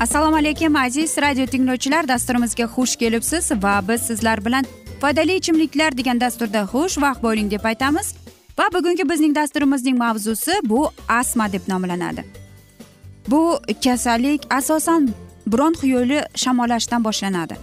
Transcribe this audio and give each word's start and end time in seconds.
assalomu 0.00 0.36
alaykum 0.36 0.76
aziz 0.76 1.18
radio 1.18 1.46
tinglovchilar. 1.46 2.08
Dasturimizga 2.08 2.64
xush 2.64 2.96
kelibsiz 2.96 3.50
va 3.62 3.80
biz 3.88 4.00
sizlar 4.02 4.44
bilan 4.44 4.64
foydali 5.00 5.34
ichimliklar 5.36 5.96
degan 5.98 6.20
dasturda 6.20 6.62
xush 6.72 6.98
vaqt 7.02 7.22
bo'ling 7.22 7.50
deb 7.50 7.64
aytamiz. 7.64 8.14
Va 8.58 8.66
bugungi 8.74 9.08
bizning 9.10 9.34
dasturimizning 9.34 9.98
mavzusi 9.98 10.52
bu 10.64 10.90
astma 11.08 11.52
deb 11.52 11.62
nomlanadi. 11.68 12.24
Bu 13.28 13.58
kasallik 13.84 14.42
asosan 14.50 15.08
bronx 15.46 15.82
yo'li 15.82 16.20
shamollashdan 16.34 17.04
boshlanadi. 17.04 17.56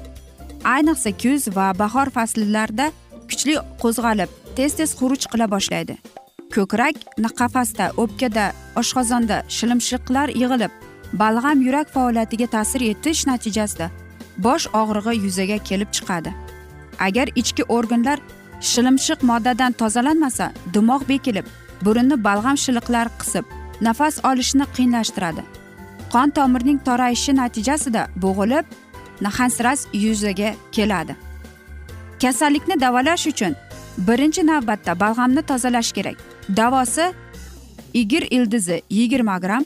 Ayniqsa 0.64 1.12
kuz 1.24 1.56
va 1.56 1.68
bahor 1.80 2.10
fasllarida 2.10 2.92
kuchli 3.30 3.56
qo'zg'alib 3.82 4.30
tez 4.56 4.76
tez 4.76 4.90
xuruj 5.00 5.24
qila 5.32 5.48
boshlaydi. 5.56 5.96
Ko'krak 6.56 6.96
qafasda 7.40 7.86
o'pkada 7.98 8.46
oshqozonda 8.82 9.38
shilimshiqlar 9.58 10.28
yig'ilib 10.42 10.72
balg'am 11.14 11.62
yurak 11.62 11.90
faoliyatiga 11.94 12.48
ta'sir 12.48 12.82
etish 12.82 13.28
natijasida 13.28 13.90
bosh 14.38 14.68
og'rig'i 14.74 15.24
yuzaga 15.26 15.58
kelib 15.58 15.90
chiqadi. 15.92 16.34
Agar 17.00 17.28
ichki 17.36 17.64
organlar 17.64 18.20
shilimshiq 18.62 19.24
moddadan 19.24 19.72
tozalanmasa 19.72 20.52
dimoq 20.74 21.10
bekilib 21.10 21.46
burunni 21.86 22.24
balg'am 22.24 22.58
shiliqlar 22.58 23.08
qisib 23.20 23.46
nafas 23.82 24.26
olishni 24.26 24.66
qiyinlashtiradi. 24.76 25.44
Qon 26.14 26.30
tomirning 26.30 26.80
torayishi 26.88 27.36
natijasida 27.36 28.08
bo'g'ilib 28.24 28.66
hansirash 29.38 29.84
yuzaga 29.94 30.56
keladi. 30.72 31.16
Kasallikni 32.22 32.76
davolash 32.82 33.28
uchun 33.28 33.56
birinchi 34.08 34.42
navbatda 34.48 35.00
balg'amni 35.00 35.42
tozalash 35.42 35.92
kerak. 35.92 36.18
Davosi 36.58 37.14
igir 37.94 38.28
ildizi 38.32 38.82
yigirma 38.90 39.38
gramm 39.38 39.66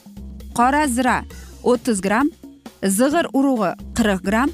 qora 0.58 0.88
zira 0.88 1.18
o'ttiz 1.64 2.02
gramm 2.02 2.30
zig'ir 2.98 3.26
urug'i 3.34 3.72
qirq 3.98 4.22
gramm 4.30 4.50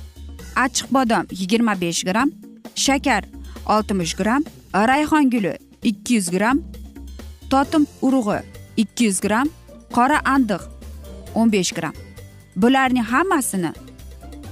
achchiq 0.63 0.87
bodom 0.95 1.25
yigirma 1.39 1.73
besh 1.81 2.03
gramm 2.09 2.29
shakar 2.85 3.23
oltmish 3.75 4.15
gramm 4.19 4.43
rayhon 4.91 5.29
guli 5.33 5.53
ikki 5.83 6.13
yuz 6.17 6.29
gramm 6.35 6.63
totim 7.49 7.87
urug'i 8.01 8.39
ikki 8.83 9.03
yuz 9.09 9.19
gramm 9.25 9.49
qora 9.95 10.19
andiq 10.35 10.61
o'n 11.35 11.51
besh 11.55 11.71
gramm 11.77 11.95
bularning 12.55 13.07
hammasini 13.13 13.71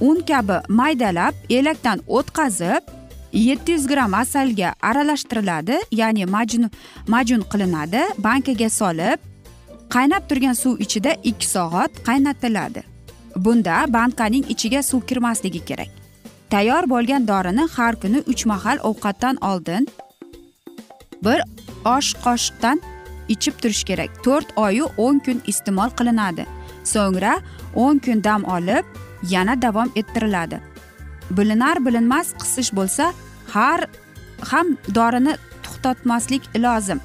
un 0.00 0.20
kabi 0.28 0.56
maydalab 0.68 1.34
elakdan 1.58 1.98
o'tkazib 2.16 2.82
yetti 3.32 3.72
yuz 3.72 3.86
gramm 3.86 4.14
asalga 4.22 4.74
aralashtiriladi 4.88 5.76
ya'ni 6.00 6.26
majun 6.36 6.70
majun 7.14 7.42
qilinadi 7.52 8.02
bankaga 8.26 8.68
solib 8.80 9.18
qaynab 9.90 10.28
turgan 10.28 10.56
suv 10.62 10.80
ichida 10.80 11.12
ikki 11.22 11.46
soat 11.46 11.92
qaynatiladi. 12.06 12.82
Bunda 13.36 13.84
bankaning 13.88 14.44
ichiga 14.48 14.82
suv 14.82 15.00
kirmasligi 15.00 15.64
kerak. 15.64 15.90
Tayyor 16.50 16.84
bo'lgan 16.92 17.28
dorini 17.28 17.68
har 17.76 17.94
kuni 18.02 18.20
uch 18.32 18.46
mahal 18.46 18.78
ovqatdan 18.88 19.36
oldin 19.50 19.88
bir 21.24 21.40
osh 21.84 22.10
qoshiqdan 22.24 22.80
ichib 23.28 23.54
turish 23.62 23.84
kerak. 23.84 24.10
To'rt 24.24 24.48
oyu 24.56 24.84
o'n 24.96 25.18
kun 25.18 25.42
iste'mol 25.46 25.90
qilinadi. 25.98 26.44
So'ngra 26.92 27.34
o'n 27.74 27.98
kun 27.98 28.24
dam 28.24 28.44
olib 28.44 28.84
yana 29.34 29.62
davom 29.62 29.90
ettiriladi. 30.00 30.60
Bilinar 31.30 31.76
bilinmas 31.86 32.34
qisish 32.40 32.70
bo'lsa 32.78 33.12
har 33.54 33.80
ham 34.50 34.76
dorini 34.96 35.34
to'xtatmaslik 35.64 36.42
lozim. 36.64 37.00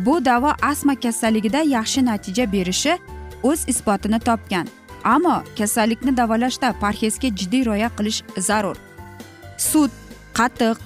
Bu 0.00 0.24
davo 0.24 0.52
astma 0.62 0.94
kasalligida 0.94 1.60
yaxshi 1.62 2.04
natija 2.04 2.52
berishi 2.52 2.98
o'z 3.42 3.68
isbotini 3.68 4.18
topgan. 4.18 4.66
Ammo 5.04 5.42
kasallikni 5.58 6.16
davolashda 6.16 6.72
parhezga 6.80 7.28
jiddiy 7.28 7.64
rioya 7.64 7.90
qilish 7.98 8.22
zarur. 8.48 8.76
Sut 9.58 9.90
qatiq 10.38 10.76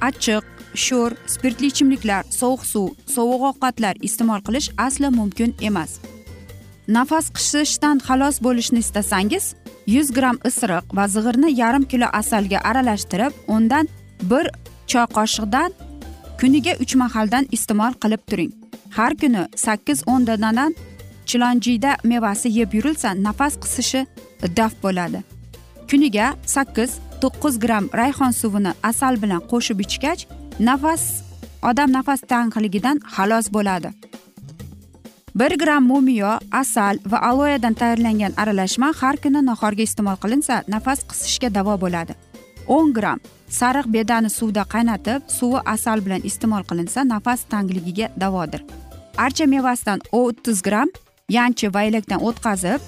achchiq 0.00 0.44
sho'r 0.74 1.12
spirtli 1.26 1.66
ichimliklar 1.72 2.22
sovuq 2.40 2.62
suv 2.72 2.88
sovuq 3.14 3.42
ovqatlar 3.50 3.94
iste'mol 4.06 4.40
qilish 4.46 4.68
aslo 4.86 5.10
mumkin 5.10 5.54
emas. 5.60 5.98
Nafas 6.88 7.30
qisishdan 7.36 7.98
xalos 8.06 8.36
bo'lishni 8.46 8.78
istasangiz 8.84 9.54
yuz 9.86 10.08
gramm 10.16 10.38
isiriq 10.48 10.84
va 10.96 11.04
zig'irni 11.14 11.50
yarim 11.60 11.84
kilo 11.92 12.08
asalga 12.20 12.58
aralashtirib 12.70 13.32
undan 13.56 13.88
bir 14.30 14.46
choy 14.90 15.06
qoshiqdan 15.16 15.70
kuniga 16.44 16.72
uch 16.84 16.92
mahaldan 17.00 17.46
iste'mol 17.56 17.94
qilib 18.02 18.22
turing. 18.30 18.50
Har 18.96 19.12
kuni 19.20 19.42
sakkiz 19.56 19.98
o'n 20.12 20.26
danadan 20.28 20.72
chilonjiyda 21.28 21.92
mevasi 22.10 22.48
yeb 22.58 22.74
yurilsa 22.76 23.10
nafas 23.26 23.54
qisishi 23.62 24.00
daf 24.58 24.74
bo'ladi. 24.82 25.22
Kuniga 25.90 26.26
sakkiz 26.54 26.90
to'qqiz 27.22 27.54
gramm 27.64 27.86
rayhon 28.00 28.32
suvini 28.40 28.72
asal 28.90 29.14
bilan 29.22 29.40
qo'shib 29.52 29.80
ichgach 29.84 30.26
nafas 30.68 31.02
odam 31.70 31.90
nafas 31.96 32.20
tanqiligidan 32.32 33.00
xalos 33.14 33.46
bo'ladi. 33.56 33.88
Bir 35.40 35.52
gramm 35.62 35.88
mumiyo 35.92 36.32
asal 36.62 36.94
va 37.12 37.18
aloyadan 37.30 37.74
tayyorlangan 37.80 38.32
aralashma 38.42 38.88
har 39.00 39.16
kuni 39.22 39.40
nahorga 39.50 39.82
iste'mol 39.88 40.18
qilinsa 40.24 40.54
nafas 40.74 40.98
qisishga 41.10 41.48
davo 41.56 41.74
bo'ladi. 41.84 42.12
O'n 42.76 42.92
gramm 42.98 43.20
sariq 43.58 43.86
bedani 43.96 44.30
suvda 44.38 44.62
qaynatib 44.74 45.20
suvi 45.38 45.58
asal 45.74 45.98
bilan 46.06 46.22
iste'mol 46.30 46.64
qilinsa 46.70 47.00
nafas 47.12 47.40
tangligiga 47.52 48.08
davodir. 48.22 48.62
Archa 49.24 49.46
mevasidan 49.54 50.00
o'ttiz 50.20 50.62
gramm 50.66 50.90
yanchi 51.36 51.74
va 51.74 51.82
elakdan 51.88 52.20
o'tkazib 52.28 52.80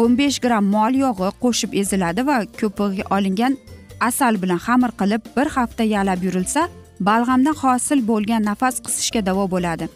o'n 0.00 0.18
besh 0.20 0.38
gramm 0.44 0.66
mol 0.76 0.92
yog'i 1.04 1.30
qo'shib 1.42 1.74
eziladi 1.80 2.26
va 2.30 2.38
ko'pig'i 2.60 3.04
olingan 3.16 3.56
asal 4.08 4.42
bilan 4.42 4.60
xamir 4.66 4.92
qilib 5.00 5.22
bir 5.36 5.48
hafta 5.56 5.84
yalab 5.94 6.20
yurilsa 6.26 6.62
balg'amdan 7.08 7.56
hosil 7.62 8.00
bo'lgan 8.10 8.42
nafas 8.50 8.80
qisishga 8.84 9.26
davo 9.28 9.44
bo'ladi. 9.54 9.88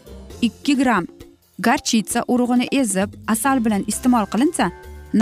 Ikki 0.47 0.73
gramm 0.81 1.05
garchitsa 1.67 2.19
urug'ini 2.33 2.67
ezib 2.81 3.09
asal 3.33 3.65
bilan 3.65 3.83
iste'mol 3.91 4.25
qilinsa 4.33 4.65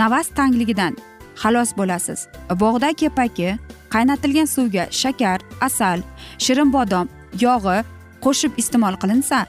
nafas 0.00 0.28
tangligidan 0.38 0.94
xalos 1.42 1.70
bo'lasiz. 1.78 2.20
Bog'da 2.62 2.92
kepaki 3.00 3.48
qaynatilgan 3.94 4.48
suvga 4.54 4.84
shakar 5.00 5.38
asal 5.60 5.98
shirin 6.44 6.72
bodom 6.72 7.08
yog'i 7.40 7.78
qo'shib 8.24 8.52
iste'mol 8.62 8.96
qilinsa 9.02 9.46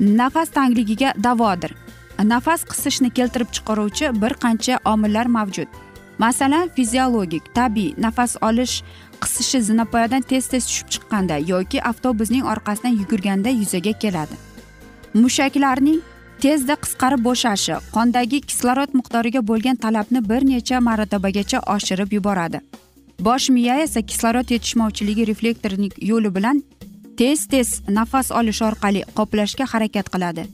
nafas 0.00 0.48
tangligiga 0.56 1.12
davodir. 1.26 1.72
Nafas 2.32 2.64
qisishni 2.70 3.10
keltirib 3.18 3.50
chiqaruvchi 3.56 4.12
bir 4.22 4.32
qancha 4.42 4.78
omillar 4.84 5.26
mavjud. 5.36 5.68
Masalan 6.18 6.68
fiziologik 6.76 7.44
tabiiy 7.54 7.94
nafas 8.04 8.36
olish 8.42 8.82
qisishi 9.22 9.60
zinapoyadan 9.68 10.22
tez 10.30 10.46
tez 10.52 10.66
tushib 10.68 10.88
chiqqanda 10.94 11.36
yoki 11.52 11.78
avtobusning 11.90 12.44
orqasidan 12.52 12.94
yugurganda 13.00 13.48
yuzaga 13.60 13.92
keladi. 14.02 14.36
Mushaklarning 15.14 16.00
tezda 16.42 16.74
qisqarib 16.82 17.24
bo'shashi 17.28 17.74
qondagi 17.96 18.38
kislorod 18.50 18.90
miqdoriga 18.98 19.40
bo'lgan 19.50 19.76
talabni 19.84 20.20
bir 20.30 20.42
necha 20.52 20.80
marotabagacha 20.88 21.58
oshirib 21.76 22.12
yuboradi. 22.16 22.60
Bosh 23.20 23.50
miya 23.50 23.82
esa 23.84 24.00
kislorod 24.02 24.48
yetishmovchiligi 24.50 25.26
reflektorning 25.30 25.92
yo'li 26.10 26.30
bilan 26.36 26.62
tez 27.18 27.46
tez 27.52 27.68
nafas 27.88 28.28
olish 28.40 28.62
orqali 28.68 29.02
qoplashga 29.18 29.64
harakat 29.72 30.06
qiladi. 30.14 30.44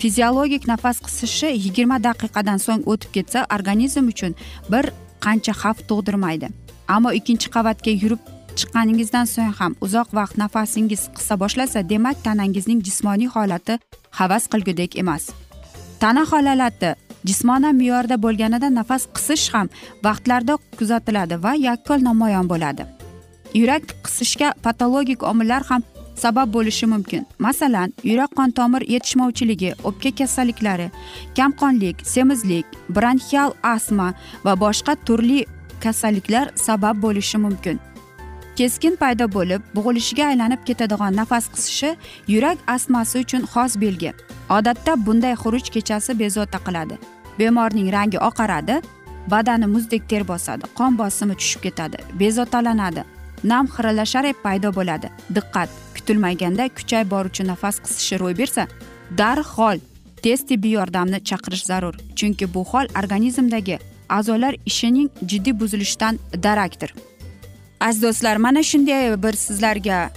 Fiziologik 0.00 0.66
nafas 0.72 0.98
qisishi 1.06 1.50
yigirma 1.64 1.98
daqiqadan 2.06 2.58
so'ng 2.66 2.82
o'tib 2.92 3.10
ketsa 3.16 3.46
organizm 3.56 4.04
uchun 4.12 4.32
bir 4.72 4.84
qancha 5.24 5.54
xavf 5.62 5.78
tug'dirmaydi. 5.88 6.48
Ammo 6.94 7.10
ikkinchi 7.18 7.48
qavatga 7.56 7.92
yurib 8.02 8.22
chiqqaningizdan 8.58 9.26
so'ng 9.34 9.54
ham 9.58 9.72
uzoq 9.86 10.08
vaqt 10.18 10.38
nafasingiz 10.42 11.02
qisa 11.16 11.34
boshlasa 11.42 11.80
demak 11.92 12.16
tanangizning 12.26 12.80
jismoniy 12.86 13.30
holati 13.34 13.74
havas 14.18 14.44
qilgudek 14.52 14.92
emas. 15.02 15.24
Tana 16.00 16.22
holati 16.30 16.90
jismonan 17.28 17.74
me'yorda 17.80 18.16
bo'lganida 18.24 18.68
nafas 18.78 19.02
qisish 19.16 19.46
ham 19.54 19.66
vaqtlarda 20.06 20.54
kuzatiladi 20.78 21.42
va 21.44 21.52
yakkol 21.68 22.00
namoyon 22.08 22.46
bo'ladi. 22.52 22.82
Yurak 23.60 23.84
qisishga 24.04 24.48
patologik 24.64 25.22
omillar 25.30 25.62
ham 25.70 25.82
sabab 26.18 26.52
bo'lishi 26.54 26.86
mumkin. 26.86 27.26
Masalan 27.38 27.92
yurak 28.10 28.30
qon 28.38 28.50
tomir 28.58 28.82
yetishmovchiligi 28.94 29.70
o'pka 29.88 30.10
kasalliklari 30.18 30.88
kamqonlik 31.36 31.96
semizlik 32.14 32.66
bronxial 32.96 33.50
astma 33.74 34.08
va 34.44 34.52
boshqa 34.64 34.96
turli 35.06 35.40
kasalliklar 35.84 36.46
sabab 36.66 36.96
bo'lishi 37.04 37.38
mumkin. 37.44 37.76
Keskin 38.58 38.96
paydo 39.00 39.26
bo'lib 39.36 39.62
bo'g'ilishiga 39.76 40.24
aylanib 40.30 40.64
ketadigan 40.68 41.12
nafas 41.20 41.44
qisishi 41.54 41.90
yurak 42.34 42.58
astmasi 42.74 43.14
uchun 43.24 43.42
xos 43.52 43.72
belgi. 43.82 44.10
Odatda 44.56 44.92
bunday 45.06 45.34
xuruj 45.42 45.70
kechasi 45.74 46.18
bezovta 46.22 46.58
qiladi. 46.66 46.98
Bemorning 47.38 47.92
rangi 47.92 48.18
oqaradi 48.28 48.82
badani 49.32 49.66
muzdek 49.74 50.08
ter 50.08 50.28
bosadi 50.28 50.64
qon 50.78 50.98
bosimi 50.98 51.34
tushib 51.40 51.60
ketadi 51.66 51.98
bezovtalanadi 52.20 53.02
nam 53.44 53.66
xiralashar 53.66 54.32
paydo 54.44 54.74
bo'ladi. 54.74 55.08
Diqqat 55.34 55.68
kutilmaganda 55.94 56.68
kuchayib 56.78 57.10
boruvchi 57.10 57.46
nafas 57.46 57.76
qisishi 57.84 58.20
ro'y 58.20 58.38
bersa 58.38 58.66
darhol 59.18 59.78
tez 60.22 60.46
tibbiy 60.48 60.72
yordamni 60.78 61.18
chaqirish 61.28 61.64
zarur. 61.70 61.94
Chunki 62.18 62.54
bu 62.54 62.64
hol 62.64 62.86
organizmdagi 63.00 63.78
a'zolar 64.08 64.54
ishining 64.66 65.08
jiddiy 65.30 65.60
buzilishidan 65.60 66.18
darakdir. 66.42 66.94
Aziz 67.80 68.02
do'stlar 68.02 68.36
mana 68.36 68.62
shunday 68.62 69.22
bir 69.22 69.32
sizlarga 69.32 70.10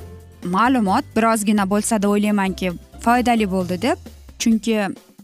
ma'lumot 0.44 1.06
birozgina 1.16 1.70
bo'lsada 1.70 2.08
o'ylaymanki 2.08 2.72
foydali 3.06 3.52
bo'ldi 3.52 3.82
deb. 3.82 3.98
Chunki 4.40 4.76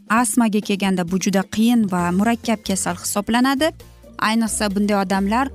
astmaga 0.10 0.60
kelganda 0.60 1.12
bu 1.12 1.20
juda 1.20 1.42
qiyin 1.56 1.92
va 1.92 2.12
murakkab 2.12 2.60
kasal 2.68 2.96
hisoblanadi. 2.96 3.72
Ayniqsa 4.18 4.76
bunday 4.76 4.98
odamlar 5.04 5.48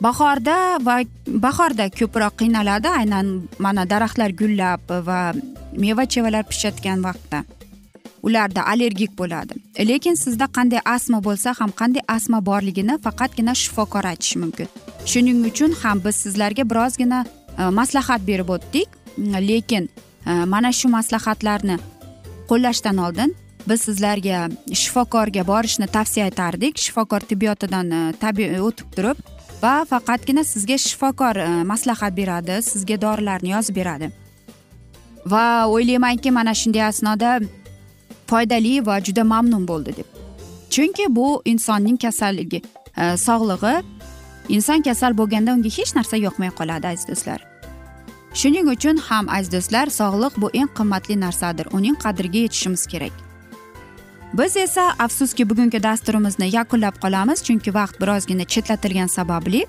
bahorda 0.00 0.56
va 0.86 0.96
bahorda 1.26 1.88
ko'proq 1.98 2.34
qiynaladi 2.40 2.88
aynan 3.00 3.26
mana 3.58 3.84
daraxtlar 3.90 4.30
gullab 4.40 4.80
va 5.08 5.20
meva 5.82 6.04
chevalar 6.12 6.44
pishayotgan 6.50 7.04
vaqtda 7.08 7.44
ularda 8.22 8.66
allergik 8.72 9.12
bo'ladi. 9.18 9.54
Lekin 9.90 10.14
sizda 10.14 10.46
qanday 10.56 10.80
astma 10.84 11.20
bo'lsa 11.24 11.54
ham 11.60 11.70
qanday 11.80 12.02
astma 12.16 12.40
borligini 12.46 12.98
faqatgina 13.04 13.54
shifokor 13.62 14.04
aytishi 14.12 14.38
mumkin. 14.38 14.68
Shuning 15.10 15.44
uchun 15.50 15.72
ham 15.82 16.02
biz 16.04 16.16
sizlarga 16.24 16.64
birozgina 16.70 17.24
e, 17.58 17.62
maslahat 17.80 18.26
berib 18.26 18.48
o'tdik. 18.56 18.88
Lekin 19.50 19.88
e, 20.26 20.32
mana 20.52 20.72
shu 20.72 20.88
maslahatlarni 20.88 21.76
qo'llashdan 22.50 22.96
oldin 23.06 23.34
biz 23.68 23.80
sizlarga 23.80 24.48
shifokorga 24.72 25.46
borishni 25.46 25.86
tavsiya 25.86 26.26
etardik. 26.26 26.78
Shifokor 26.78 27.20
tibbiyotidan 27.20 27.90
e, 27.90 28.00
tabiiy 28.20 28.56
e, 28.56 28.60
o'tib 28.60 28.92
turib 28.96 29.20
va 29.62 29.84
faqatgina 29.84 30.44
sizga 30.44 30.78
shifokor 30.78 31.36
e, 31.36 31.48
maslahat 31.64 32.16
beradi 32.16 32.62
sizga 32.62 33.00
dorilarni 33.00 33.52
yozib 33.54 33.76
beradi. 33.76 34.10
Va 35.26 35.66
o'ylaymanki 35.68 36.30
mana 36.30 36.54
shunday 36.54 36.84
asnoda 36.88 37.38
foydali 38.30 38.86
va 38.86 39.00
juda 39.00 39.24
mamnun 39.24 39.66
bo'ldi 39.68 39.96
deb. 39.96 40.08
Chunki 40.70 41.06
bu 41.08 41.42
insonning 41.44 41.98
kasalligi 41.98 42.62
sog'lig'i 43.26 43.82
inson 44.48 44.82
kasal 44.82 45.16
bo'lganda 45.18 45.54
unga 45.54 45.70
hech 45.78 45.94
narsa 45.98 46.16
yoqmay 46.16 46.50
qoladi 46.58 46.86
aziz 46.92 47.08
do'stlar. 47.10 47.40
Shuning 48.34 48.68
uchun 48.74 48.96
ham 49.08 49.28
aziz 49.28 49.52
do'stlar 49.52 49.86
sog'liq 50.00 50.38
bu 50.42 50.50
eng 50.60 50.70
qimmatli 50.78 51.16
narsadir 51.20 51.66
uning 51.78 51.96
qadriga 52.04 52.38
yetishimiz 52.46 52.86
kerak. 52.86 53.29
Biz 54.32 54.56
esa 54.56 54.94
afsuski 54.98 55.50
bugungi 55.50 55.82
dasturimizni 55.82 56.50
yakunlab 56.54 56.96
qolamiz 57.02 57.42
chunki 57.46 57.74
vaqt 57.74 58.00
birozgina 58.00 58.44
chetlatilgani 58.44 59.08
sababli 59.08 59.66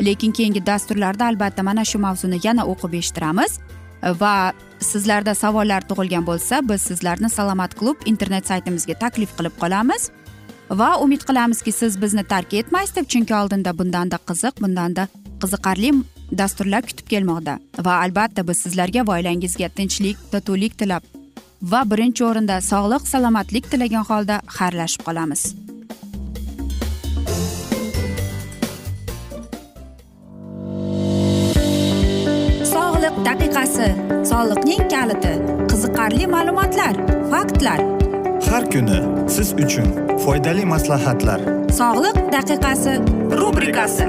lekin 0.00 0.32
keyingi 0.32 0.66
dasturlarda 0.66 1.26
albatta 1.26 1.62
mana 1.62 1.84
shu 1.84 1.98
mavzuni 1.98 2.40
yana 2.44 2.66
o'qib 2.72 2.94
eshittiramiz. 3.00 3.58
Va 4.20 4.52
sizlarda 4.80 5.34
savollar 5.34 5.82
tug'ilgan 5.88 6.26
bo'lsa 6.26 6.60
biz 6.68 6.82
sizlarni 6.82 7.30
salomat 7.30 7.74
klub 7.74 7.96
internet 8.06 8.46
saytimizga 8.46 8.94
taklif 8.94 9.36
qilib 9.38 9.56
qolamiz. 9.62 10.10
Va 10.70 10.90
umid 11.04 11.22
qilamizki 11.28 11.72
siz 11.72 12.00
bizni 12.02 12.24
tark 12.24 12.54
etmaysiz 12.54 12.96
deb 12.96 13.08
chunki 13.08 13.34
oldinda 13.34 13.78
bundanda 13.78 14.18
qiziq 14.28 14.60
bundanda 14.62 15.08
qiziqarli 15.42 15.94
dasturlar 16.32 16.82
kutib 16.82 17.08
kelmoqda. 17.08 17.58
Va 17.86 18.00
albatta 18.04 18.48
biz 18.48 18.58
sizlarga 18.66 19.06
va 19.06 19.18
oilangizga 19.18 19.68
tinchlik 19.68 20.16
totuvlik 20.32 20.78
tilab 20.78 21.13
va 21.72 21.80
birinchi 21.90 22.24
o'rinda 22.28 22.56
sog'lik 22.70 23.04
salomatlik 23.12 23.64
tilagan 23.72 24.04
holda 24.10 24.36
xayrlashib 24.56 25.02
qolamiz. 25.06 25.42
Sog'liq 32.74 33.16
daqiqasi 33.28 33.88
soliqning 34.30 34.82
kaliti 34.94 35.34
qiziqarli 35.70 36.26
ma'lumotlar 36.34 36.94
faktlar. 37.32 37.80
Har 38.50 38.64
kuni 38.72 38.98
siz 39.36 39.48
uchun 39.64 39.88
foydali 40.24 40.64
maslahatlar. 40.74 41.40
Sog'liq 41.80 42.18
daqiqasi 42.36 42.92
rubrikasi 43.40 44.08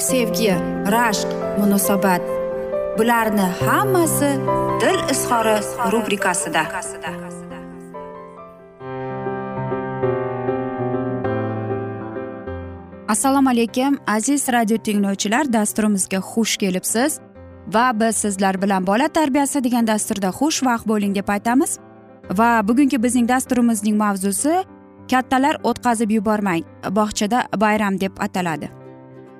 sevgi 0.00 0.54
rashq 0.94 1.28
munosabat. 1.58 2.22
Bularni 2.98 3.46
hammasi 3.60 4.30
dil 4.80 5.00
izhori 5.12 5.56
rubrikasida. 5.92 6.62
Assalomu 13.08 13.48
alaykum 13.50 13.98
aziz 14.06 14.48
radio 14.48 14.76
tinglovchilar 14.76 15.52
dasturimizga 15.52 16.16
xush 16.16 16.56
kelibsiz. 16.56 17.20
Va 17.74 18.00
biz 18.00 18.16
sizlar 18.16 18.62
bilan 18.62 18.86
bola 18.86 19.08
tarbiyasi 19.08 19.64
degan 19.64 19.86
dasturda 19.86 20.28
xushvaqt 20.28 20.88
bo'ling 20.88 21.14
deb 21.14 21.28
aytamiz. 21.28 21.78
Va 22.30 22.68
bugungi 22.68 23.02
bizning 23.02 23.28
dasturimizning 23.28 23.96
mavzusi 23.96 24.64
kattalar 25.10 25.56
o'tkazib 25.64 26.10
yubormang 26.10 26.62
bog'chada 26.90 27.48
bayram 27.56 28.00
deb 28.00 28.12
ataladi. 28.18 28.79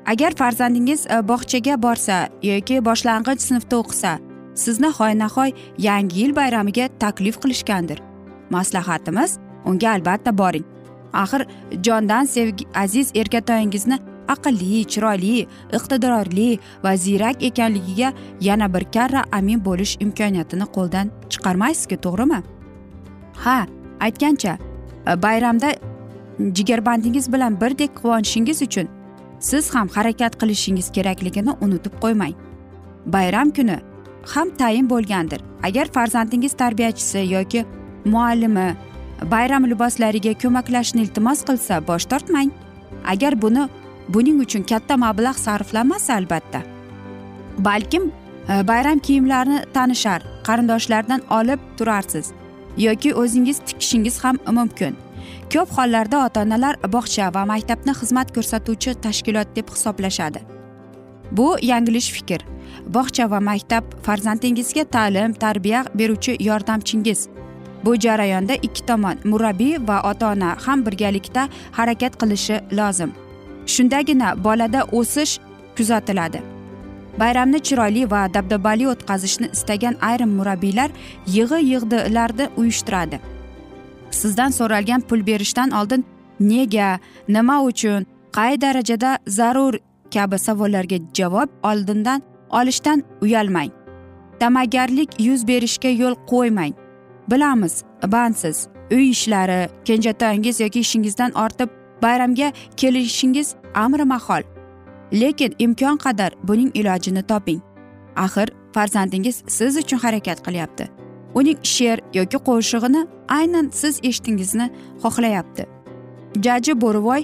Agar 0.06 0.34
farzandingiz 0.36 1.06
e, 1.06 1.28
bog'chaga 1.28 1.82
borsa 1.82 2.28
yoki 2.42 2.84
boshlang'ich 2.84 3.40
sinfda 3.40 3.76
o'qisa 3.78 4.18
sizni 4.54 4.90
hoynahoy 4.98 5.52
yangi 5.78 6.20
yil 6.20 6.36
bayramiga 6.36 6.88
taklif 6.98 7.40
qilishgandir. 7.42 8.02
Maslahatimiz 8.50 9.38
unga 9.64 9.90
albatta 9.90 10.38
boring. 10.38 10.64
Axir 11.12 11.46
jondan 11.84 12.24
sevgi 12.24 12.64
aziz 12.74 13.12
erkatoyingizni 13.14 13.98
aqlli 14.28 14.84
chiroyli 14.92 15.46
iqtidorli 15.76 16.58
va 16.84 16.96
ziyrak 16.96 17.42
ekanligiga 17.42 18.12
yana 18.40 18.74
bir 18.74 18.84
karra 18.94 19.24
amin 19.32 19.64
bo'lish 19.64 19.96
imkoniyatini 20.00 20.66
qo'ldan 20.76 21.10
chiqarmaysizku 21.30 21.96
to'g'rimi? 22.04 22.40
Ha 23.44 23.66
aytgancha 24.00 24.58
e, 25.06 25.22
bayramda 25.22 25.74
jigarbandingiz 26.56 27.32
bilan 27.32 27.60
birdek 27.60 27.90
quvonishingiz 28.02 28.62
uchun 28.62 28.99
siz 29.40 29.74
ham 29.74 29.88
harakat 29.88 30.38
qilishingiz 30.40 30.92
kerakligini 30.92 31.52
unutib 31.60 31.94
qo'ymang. 32.02 32.34
Bayram 33.06 33.50
kuni 33.50 33.78
ham 34.34 34.48
tayin 34.60 34.90
bo'lgandir. 34.90 35.40
Agar 35.62 35.86
farzandingiz 35.94 36.52
tarbiyachisi 36.52 37.18
yoki 37.18 37.64
muallimi 38.04 38.76
bayram 39.32 39.66
liboslariga 39.70 40.32
ko'maklashishni 40.42 41.00
iltimos 41.06 41.44
qilsa 41.48 41.86
bosh 41.86 42.06
tortmang. 42.12 42.50
Agar 43.12 43.42
buni 43.42 43.68
buning 44.08 44.40
uchun 44.44 44.62
katta 44.62 44.94
mablag' 44.94 45.40
sarflanmasa 45.46 46.14
albatta. 46.14 46.60
Balkim 47.58 48.12
e, 48.48 48.68
bayram 48.68 48.98
kiyimlarini 48.98 49.64
tanishar 49.74 50.20
qarindoshlardan 50.46 51.20
olib 51.38 51.60
turarsiz 51.78 52.32
yoki 52.76 53.14
o'zingiz 53.14 53.58
tikishingiz 53.58 54.24
ham 54.24 54.38
mumkin. 54.50 54.96
Ko'p 55.52 55.70
hollarda 55.76 56.18
ota 56.26 56.42
onalar 56.46 56.76
bog'cha 56.94 57.26
va 57.34 57.42
maktabni 57.52 57.92
xizmat 58.00 58.28
ko'rsatuvchi 58.34 58.92
tashkilot 59.04 59.48
deb 59.56 59.70
hisoblashadi. 59.74 60.40
Bu 61.32 61.46
yanglish 61.70 62.10
fikr. 62.16 62.44
Bog'cha 62.96 63.26
va 63.30 63.40
maktab 63.40 63.84
farzandingizga 64.06 64.84
ta'lim 64.96 65.32
tarbiya 65.44 65.80
beruvchi 65.94 66.36
yordamchingiz. 66.48 67.28
Bu 67.84 67.96
jarayonda 68.04 68.54
ikki 68.66 68.86
tomon 68.86 69.16
murabbiy 69.24 69.74
va 69.88 69.98
ota 70.10 70.30
ona 70.32 70.50
ham 70.66 70.86
birgalikda 70.86 71.48
harakat 71.72 72.20
qilishi 72.20 72.60
lozim. 72.78 73.10
Shundagina 73.66 74.28
bolada 74.44 74.84
o'sish 74.92 75.38
kuzatiladi. 75.76 76.42
Bayramni 77.18 77.58
chiroyli 77.66 78.10
va 78.10 78.22
dabdabali 78.34 78.88
o'tkazishni 78.92 79.50
istagan 79.56 79.98
ayrim 80.10 80.30
murabbiylar 80.38 80.90
yig'i 81.26 81.60
yig'dilarni 81.72 82.48
uyushtiradi. 82.56 83.20
Sizdan 84.10 84.50
so'ralgan 84.50 85.00
pul 85.00 85.26
berishdan 85.26 85.70
oldin 85.70 86.04
nega 86.40 86.98
nima 87.28 87.62
uchun 87.62 88.06
qay 88.32 88.60
darajada 88.60 89.18
zarur 89.26 89.74
kabi 90.14 90.38
savollarga 90.38 90.98
javob 91.14 91.48
oldindan 91.62 92.22
olishdan 92.50 93.02
uyalmang. 93.20 93.70
Da'magarlik 94.40 95.10
yuz 95.18 95.48
berishga 95.48 95.88
yo'l 95.88 96.14
qo'ymang. 96.30 96.74
Bilamiz 97.30 97.84
bandsiz 98.06 98.68
uy 98.90 99.10
ishlari 99.10 99.68
kenjatoyingiz 99.84 100.60
yoki 100.60 100.80
ishingizdan 100.80 101.32
ortib 101.32 101.68
bayramga 102.02 102.52
kelishingiz 102.76 103.54
amri 103.74 104.04
mahol. 104.04 104.42
Lekin 105.12 105.54
imkon 105.58 105.96
qadar 105.96 106.32
buning 106.42 106.70
ilojini 106.74 107.22
toping. 107.22 107.60
Axir 108.16 108.48
farzandingiz 108.74 109.42
siz 109.46 109.76
uchun 109.76 109.98
harakat 109.98 110.38
qilyapti. 110.46 110.99
Uning 111.34 111.58
she'r 111.62 111.98
yoki 112.14 112.38
qo'shig'ini 112.48 113.06
aynan 113.28 113.70
siz 113.72 114.00
eshitingizni 114.02 114.70
xohlayapti. 115.02 115.66
Jaji 116.44 116.80
bo'rivoy 116.80 117.22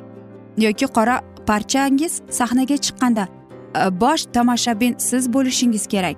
yoki 0.58 0.86
qora 0.96 1.20
parchangiz 1.46 2.22
sahnaga 2.30 2.76
chiqqanda 2.84 3.24
e, 3.28 4.00
bosh 4.00 4.24
tomoshabin 4.34 4.94
siz 4.98 5.32
bo'lishingiz 5.32 5.86
kerak. 5.86 6.16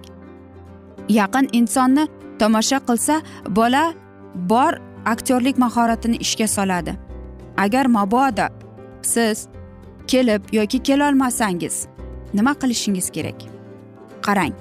Yaqin 1.08 1.48
insonni 1.52 2.04
tomosha 2.38 2.78
qilsa 2.88 3.22
bola 3.48 3.84
bor 4.34 4.72
aktyorlik 5.04 5.58
mahoratini 5.58 6.16
ishga 6.16 6.46
soladi. 6.46 6.92
Agar 7.56 7.86
mabodo 7.86 8.46
siz 9.02 9.48
kelib 10.06 10.42
yoki 10.52 10.78
kelolmasangiz 10.82 11.86
nima 12.34 12.52
qilishingiz 12.54 13.10
kerak? 13.10 13.38
Qarang 14.22 14.52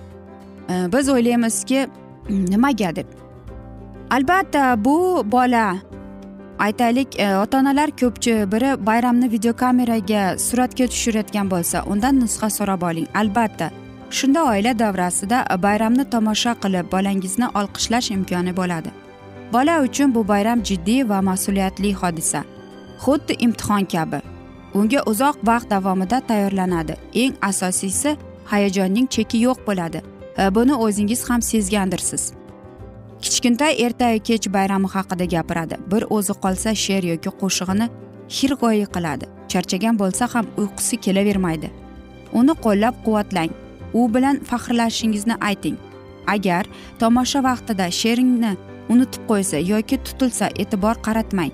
e, 0.69 0.73
biz 0.93 1.09
o'ylaymizki 1.09 1.87
nimaga 2.29 2.95
deb 2.95 3.07
albatta 4.09 4.85
bu 4.85 5.23
bola. 5.31 5.77
Aytaylik 6.59 7.19
e, 7.19 7.35
ota 7.35 7.57
onalar 7.59 7.89
ko'pchi. 7.89 8.51
Biri 8.51 8.85
bayramni 8.85 9.31
videokameraga 9.31 10.39
suratga 10.39 10.87
tushirayotgan 10.87 11.51
bo'lsa 11.51 11.83
undan 11.85 12.19
nusxa 12.21 12.49
so'rab 12.49 12.81
oling. 12.81 13.07
Albatta 13.13 13.69
shunda 14.09 14.43
oila 14.43 14.79
davrasida 14.79 15.45
bayramni 15.63 16.09
tomosha 16.09 16.53
qilib 16.63 16.91
bolangizni 16.91 17.47
olqishlash 17.59 18.11
imkoni 18.11 18.55
bo'ladi. 18.59 18.89
Bola 19.53 19.81
uchun 19.81 20.15
bu 20.15 20.27
bayram 20.27 20.63
jiddiy 20.63 21.09
va 21.09 21.21
mas'uliyatli 21.29 21.93
hodisa. 21.93 22.43
Xuddi 23.03 23.33
imtihon 23.45 23.85
kabi. 23.93 24.19
Unga 24.73 25.03
uzoq 25.11 25.35
vaqt 25.49 25.69
davomida 25.69 26.19
tayyorlanadi. 26.19 26.95
Eng 27.13 27.33
asosiysi 27.41 28.17
hayajonning 28.45 29.07
cheki 29.07 29.37
yo'q 29.37 29.59
bo'ladi. 29.67 30.16
Э, 30.37 30.55
buni 30.55 30.75
o'zingiz 30.75 31.29
ham 31.29 31.41
sezgandirsiz. 31.41 32.33
Kichkintoy 33.21 33.73
ertayu 33.85 34.19
kech 34.23 34.53
bayrami 34.53 34.87
haqida 34.87 35.25
gapiradi. 35.25 35.75
Bir 35.91 36.03
o'zi 36.09 36.33
qolsa 36.43 36.75
she'r 36.85 37.03
yoki 37.11 37.31
qo'shig'ini 37.41 37.87
xirgoyi 38.37 38.85
qiladi. 38.95 39.25
Charchagan 39.51 39.95
bo'lsa 40.01 40.27
ham 40.33 40.45
uyqusi 40.61 40.97
kelavermaydi. 41.05 41.69
Uni 42.39 42.53
qo'llab 42.65 42.95
quvvatlang. 43.05 43.51
U 43.93 44.01
bilan 44.13 44.35
faxrlashishingizni 44.49 45.35
ayting. 45.49 45.77
Agar 46.33 46.65
tomosha 46.99 47.41
vaqtida 47.49 47.85
she'ringni 47.99 48.53
unutib 48.93 49.23
qo'ysa 49.29 49.57
yoki 49.71 49.97
tutilsa 50.05 50.51
e'tibor 50.61 50.95
qaratmang. 51.07 51.51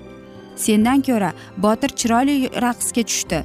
Sendan 0.64 1.00
ko'ra 1.08 1.32
botir 1.64 1.90
chiroyli 2.00 2.36
raqsga 2.66 3.02
tushdi. 3.10 3.40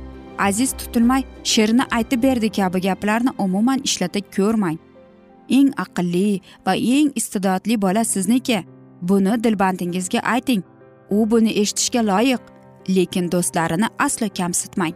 Aziz 0.47 0.71
tutilmay 0.79 1.23
she'rni 1.51 1.83
aytib 1.97 2.23
berdi 2.27 2.49
kabi 2.59 2.79
gaplarni 2.87 3.31
umuman 3.45 3.79
ishlata 3.87 4.19
ko'rmang. 4.37 4.88
Eng 5.49 5.71
aqlli 5.83 6.41
va 6.65 6.73
eng 6.75 7.11
iste'dodli 7.19 7.81
bola 7.81 8.03
sizniki. 8.03 8.63
Buni 9.01 9.43
dilbandingizga 9.43 10.19
ayting. 10.33 10.63
U 11.09 11.25
buni 11.31 11.51
eshitishga 11.61 12.01
loyiq 12.11 12.41
lekin 12.95 13.29
do'stlarini 13.31 13.87
aslo 14.05 14.27
kamsitmang. 14.37 14.95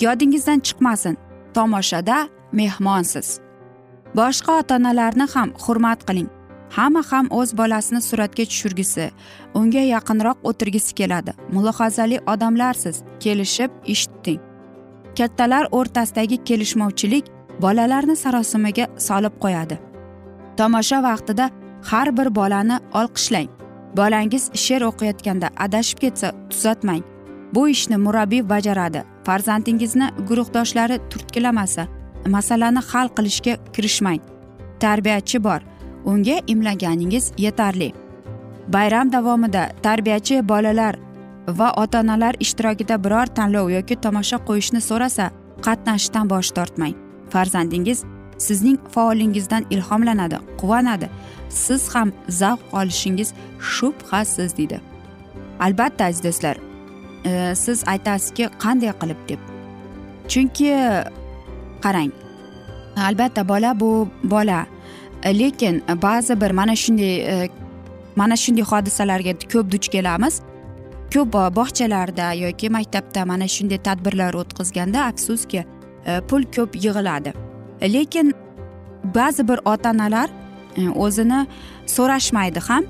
Yodingizdan 0.00 0.60
chiqmasin. 0.66 1.16
Tomoshada 1.54 2.28
mehmonsiz. 2.52 3.40
Boshqa 4.16 4.58
ota 4.60 4.76
onalarni 4.76 5.26
ham 5.34 5.52
hurmat 5.64 6.00
qiling. 6.08 6.28
Hamma 6.76 7.02
ham 7.10 7.26
o'z 7.30 7.50
bolasini 7.60 8.00
suratga 8.08 8.44
tushirgisi 8.50 9.10
unga 9.54 9.82
yaqinroq 9.94 10.38
o'tirgisi 10.48 10.94
keladi. 10.94 11.32
Mulohazali 11.54 12.18
odamlarsiz. 12.32 12.96
Kelishib 13.20 13.70
eshiting 13.92 14.40
kattalar 15.18 15.66
o'rtasidagi 15.72 16.36
kelishmovchilik 16.44 17.24
bolalarni 17.62 18.16
sarosimaga 18.16 18.86
solib 18.98 19.34
qo'yadi. 19.42 19.78
Tomosha 20.56 21.02
vaqtida 21.02 21.50
har 21.90 22.16
bir 22.16 22.34
bolani 22.34 22.78
olqishlang. 23.00 23.48
Bolangiz 23.96 24.50
she'r 24.54 24.82
o'qiyotganda 24.90 25.48
adashib 25.64 25.98
ketsa 25.98 26.32
tuzatmang. 26.50 27.02
Bu 27.54 27.68
ishni 27.68 27.96
murabbiy 27.96 28.48
bajaradi. 28.48 29.02
Farzandingizni 29.24 30.08
guruhdoshlari 30.28 30.98
turtkilamasa 31.10 31.86
masalani 32.26 32.82
hal 32.90 33.08
qilishga 33.16 33.54
kirishmang. 33.72 34.20
Tarbiyachi 34.80 35.44
bor. 35.44 35.60
Unga 36.04 36.40
imlaganingiz 36.46 37.32
yetarli. 37.38 37.92
Bayram 38.68 39.12
davomida 39.12 39.68
tarbiyachi 39.82 40.48
bolalar 40.48 40.94
va 41.48 41.72
ota 41.76 42.00
onalar 42.00 42.34
ishtirokida 42.40 43.04
biror 43.04 43.26
tanlov 43.26 43.70
yoki 43.70 43.96
tomosha 43.96 44.38
qo'yishni 44.48 44.80
so'rasa 44.80 45.30
qatnashishdan 45.66 46.30
bosh 46.30 46.50
tortmang. 46.56 47.07
Farzandingiz 47.30 48.04
sizning 48.38 48.78
faolligingizdan 48.90 49.66
ilhomlanadi 49.70 50.38
quvonadi. 50.60 51.08
Siz 51.48 51.94
ham 51.94 52.12
zavq 52.28 52.60
olishingiz 52.72 53.32
shubhasiz 53.60 54.56
deydi. 54.56 54.80
Albatta 55.60 56.04
aziz 56.04 56.24
do'stlar 56.24 56.56
e, 57.24 57.54
siz 57.54 57.84
aytasizki 57.86 58.48
qanday 58.58 58.92
qilib 59.00 59.20
deb. 59.28 59.38
Chunki 60.28 60.70
qarang 61.84 62.12
albatta 62.96 63.48
bola 63.48 63.80
bu 63.80 64.08
bola. 64.24 64.66
Lekin 65.24 65.82
ba'zi 66.02 66.40
bir 66.40 66.50
mana 66.50 66.76
shunday 66.76 67.16
e, 67.16 67.50
mana 68.16 68.36
shunday 68.36 68.62
hodisalarga 68.62 69.32
ko'p 69.52 69.72
duch 69.72 69.88
kelamiz. 69.88 70.40
Ko'p 71.14 71.32
bog'chalarda 71.58 72.32
yoki 72.32 72.68
maktabda 72.70 73.24
mana 73.24 73.48
shunday 73.48 73.78
tadbirlar 73.78 74.34
o'tkazganda 74.34 75.04
afsuski 75.04 75.64
E, 76.06 76.20
pul 76.20 76.42
ko'p 76.56 76.76
yig'iladi. 76.76 77.32
Lekin 77.82 78.34
ba'zi 79.14 79.48
bir 79.48 79.58
ota 79.64 79.90
onalar 79.90 80.30
e, 80.76 80.88
o'zini 80.88 81.46
so'rashmaydi 81.86 82.60
ham. 82.68 82.84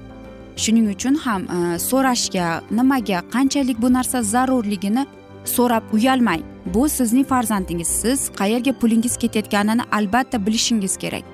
Shuning 0.56 0.86
uchun 0.94 1.14
ham 1.14 1.42
e, 1.42 1.78
so'rashga 1.78 2.46
nimaga 2.70 3.22
qanchalik 3.34 3.82
bu 3.82 3.92
narsa 3.92 4.22
zarurligini 4.22 5.06
so'rab 5.44 5.82
uyalmang. 5.92 6.42
Bu 6.74 6.88
sizning 6.88 7.26
farzandingiz. 7.26 7.88
Siz 7.88 8.30
qayerga 8.40 8.72
pulingiz 8.72 9.16
ketayotganini 9.16 9.82
albatta 9.92 10.46
bilishingiz 10.46 10.96
kerak. 10.96 11.24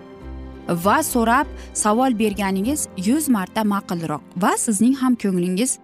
Va 0.68 1.02
so'rab 1.02 1.46
savol 1.74 2.18
berganingiz 2.18 2.88
yuz 3.06 3.28
marta 3.28 3.60
ma'qulroq 3.64 4.22
va 4.36 4.52
sizning 4.56 4.94
ham 4.94 5.14
ko'nglingiz 5.14 5.78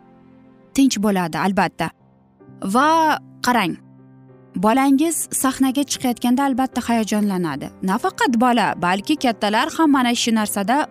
tinch 0.75 0.97
bo'ladi 1.05 1.39
albatta. 1.39 1.91
Va 2.65 3.19
qarang 3.47 3.90
bolangiz 4.57 5.29
sahnaga 5.33 5.83
chiqayotganda 5.83 6.43
albatta 6.43 6.81
hayajonlanadi. 6.89 7.71
Nafaqat 7.83 8.41
bola 8.41 8.75
balki 8.83 9.17
kattalar 9.17 9.69
ham 9.77 9.91
mana 9.91 10.15
shu 10.15 10.35
narsada 10.35 10.87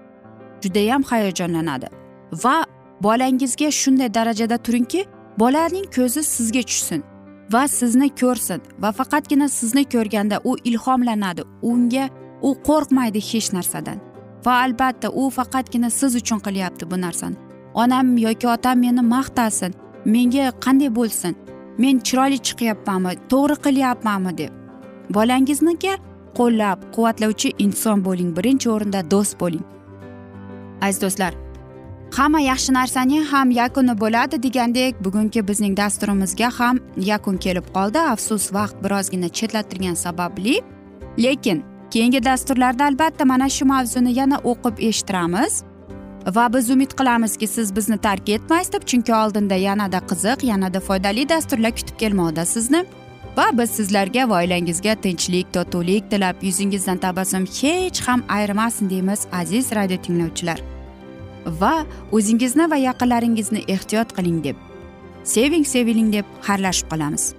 judayam 0.61 1.03
hayajonlanadi. 1.03 1.87
Va 2.33 2.65
bolangizga 3.01 3.71
shunday 3.71 4.13
darajada 4.13 4.57
turingki 4.57 5.05
bolaning 5.39 5.85
ko'zi 5.95 6.23
sizga 6.23 6.61
tushsin 6.69 7.03
va 7.53 7.67
sizni 7.67 8.09
ko'rsin 8.21 8.61
va 8.79 8.91
faqatgina 8.91 9.47
sizni 9.49 9.83
ko'rganda 9.93 10.41
u 10.43 10.57
ilhomlanadi 10.69 11.43
unga 11.61 12.09
u 12.41 12.49
qo'rqmaydi 12.67 13.21
hech 13.29 13.53
narsadan. 13.53 13.97
Va 14.45 14.53
albatta 14.65 15.09
u 15.09 15.29
faqatgina 15.29 15.89
siz 15.89 16.15
uchun 16.15 16.39
qilyapti 16.45 16.91
bu 16.91 17.01
narsani. 17.01 17.35
Onam 17.73 18.17
yoki 18.17 18.47
otam 18.47 18.79
meni 18.79 19.01
maqtasin 19.15 19.71
menga 20.05 20.51
qanday 20.65 20.89
bo'lsin 20.99 21.33
men 21.83 21.99
chiroyli 22.07 22.39
chiqyapmanmi 22.47 23.11
to'g'ri 23.31 23.55
qilyapmanmi 23.65 24.37
deb. 24.41 24.51
Bolangizniki 25.15 25.93
qo'llab 26.39 26.79
quvvatlovchi 26.95 27.49
inson 27.65 28.05
bo'ling 28.07 28.31
birinchi 28.37 28.67
o'rinda 28.75 29.01
do'st 29.13 29.39
bo'ling. 29.41 29.65
Aziz 30.85 31.01
do'stlar 31.03 31.33
hamma 32.17 32.39
yaxshi 32.41 32.73
narsaning 32.73 33.23
ham 33.31 33.51
yakuni 33.51 33.93
bo'ladi 34.03 34.43
degandek 34.45 35.03
bugungi 35.05 35.47
bizning 35.49 35.77
dasturimizga 35.81 36.49
ham 36.59 36.79
yakun 37.11 37.37
kelib 37.45 37.65
qoldi. 37.75 37.99
Afsus 38.13 38.53
vaqt 38.57 38.75
birozgina 38.83 39.29
chetlatilgani 39.37 39.95
sababli. 40.05 40.55
Lekin 41.23 41.63
keyingi 41.91 42.23
dasturlarda 42.25 42.85
albatta 42.85 43.25
mana 43.25 43.49
shu 43.49 43.65
mavzuni 43.65 44.11
yana 44.19 44.37
o'qib 44.51 44.75
eshittiramiz. 44.89 45.63
Va 46.35 46.53
biz 46.53 46.69
umid 46.69 46.91
qilamizki 46.99 47.47
siz 47.47 47.75
bizni 47.75 47.97
tark 47.97 48.29
etmaysiz 48.29 48.73
deb 48.73 48.83
chunki 48.83 49.13
oldinda 49.15 49.55
yanada 49.55 49.97
qiziq 49.97 50.45
yanada 50.51 50.79
foydali 50.79 51.29
dasturlar 51.29 51.71
kutib 51.71 51.97
kelmoqda 51.97 52.45
sizni. 52.45 52.85
Va 53.37 53.45
biz 53.53 53.69
sizlarga 53.69 54.29
va 54.29 54.41
oilangizga 54.41 54.95
tinchlik 54.95 55.53
totuvlik 55.53 56.11
tilab 56.11 56.43
yuzingizdan 56.43 56.97
tabassum 56.97 57.45
hech 57.61 58.01
ham 58.07 58.23
ayrimasin 58.29 58.89
deymiz 58.89 59.27
aziz 59.31 59.71
radio 59.75 59.97
tinglovchilar. 59.97 60.59
Va 61.61 61.75
o'zingizni 62.11 62.71
va 62.71 62.75
yaqinlaringizni 62.75 63.63
ehtiyot 63.67 64.15
qiling 64.17 64.43
deb 64.43 64.55
seving 65.23 65.65
seviling 65.65 66.13
deb 66.13 66.25
xayrlashib 66.47 66.89
qolamiz. 66.91 67.38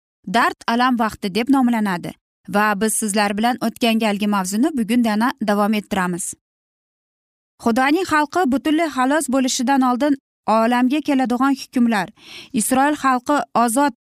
dard 0.27 0.59
alam 0.67 0.99
vaqti 0.99 1.35
deb 1.35 1.49
nomlanadi 1.49 2.11
va 2.49 2.81
biz 2.81 2.93
sizlar 2.93 3.37
bilan 3.37 3.57
o'tgan 3.61 3.99
galgi 3.99 4.27
mavzuni 4.27 4.69
bugun 4.77 5.03
yana 5.03 5.31
davom 5.47 5.73
ettiramiz. 5.73 6.33
Xudoning 7.63 8.05
xalqi 8.13 8.41
butunlay 8.51 8.89
xalos 8.97 9.25
bo'lishidan 9.33 9.81
oldin 9.89 10.13
olamga 10.47 11.01
keladigan 11.07 11.53
hukmlar 11.61 12.07
isroil 12.53 12.95
xalqi 13.03 13.37
ozod 13.63 13.93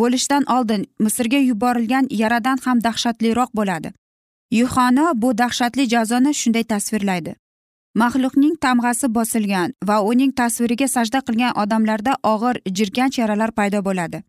bo'lishdan 0.00 0.44
oldin 0.56 0.82
misrga 0.98 1.40
yuborilgan 1.50 2.06
yaradan 2.10 2.58
ham 2.64 2.78
dahshatliroq 2.86 3.50
bo'ladi. 3.58 3.92
Yuhano 4.50 5.06
bu 5.22 5.38
dahshatli 5.38 5.88
jazoni 5.88 6.34
shunday 6.34 6.64
tasvirlaydi. 6.64 7.32
Maxluqning 8.00 8.54
tamg'asi 8.64 9.14
bosilgan 9.14 9.72
va 9.88 9.96
uning 10.10 10.32
tasviriga 10.40 10.88
sajda 10.88 11.20
qilgan 11.26 11.52
odamlarda 11.62 12.12
og'ir 12.32 12.56
jirkanch 12.76 13.18
yaralar 13.18 13.50
paydo 13.58 13.84
bo'ladi. 13.88 14.22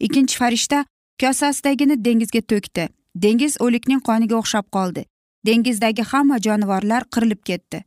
Ikkinchi 0.00 0.38
farishta 0.38 0.84
kosasidagini 1.20 2.04
dengizga 2.04 2.40
to'kdi. 2.40 2.88
Dengiz 3.14 3.56
o'likning 3.60 4.00
qoniga 4.08 4.36
o'xshab 4.36 4.66
qoldi. 4.76 5.04
Dengizdagi 5.46 6.02
hamma 6.02 6.38
jonivorlar 6.46 7.04
qirilib 7.14 7.42
ketdi. 7.44 7.84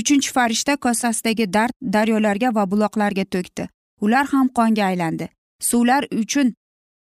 Uchinchi 0.00 0.32
farishta 0.32 0.76
kosasidagi 0.76 1.52
dard 1.52 1.74
daryolarga 1.94 2.54
va 2.54 2.64
buloqlarga 2.70 3.24
to'kdi. 3.24 3.68
Ular 4.00 4.26
ham 4.32 4.48
qonga 4.58 4.84
aylandi. 4.84 5.28
Suvlar 5.60 6.06
uchun 6.22 6.54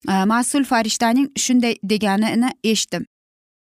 e, 0.08 0.24
mas'ul 0.32 0.64
farishtaning 0.64 1.28
shunday 1.44 1.74
deganini 1.82 2.50
eshitdim. 2.64 3.06